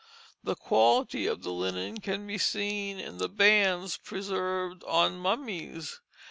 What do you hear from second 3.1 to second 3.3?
the